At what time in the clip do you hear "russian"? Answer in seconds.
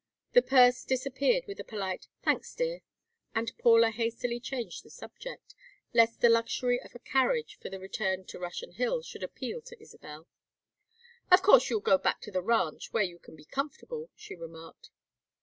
8.39-8.71